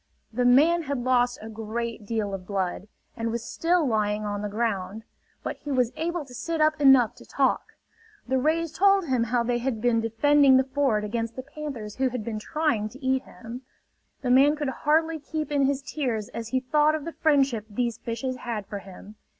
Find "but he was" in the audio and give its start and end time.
5.43-5.91